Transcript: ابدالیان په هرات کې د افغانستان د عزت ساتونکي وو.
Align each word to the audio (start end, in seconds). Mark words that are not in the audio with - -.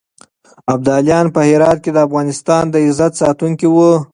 ابدالیان 0.73 1.25
په 1.35 1.41
هرات 1.49 1.77
کې 1.83 1.91
د 1.93 1.97
افغانستان 2.07 2.63
د 2.69 2.75
عزت 2.85 3.11
ساتونکي 3.21 3.67
وو. 3.69 3.91